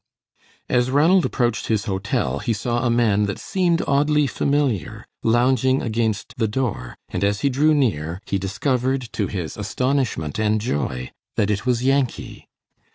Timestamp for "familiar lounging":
4.25-5.83